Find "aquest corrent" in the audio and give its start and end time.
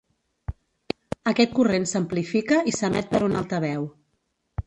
1.31-1.85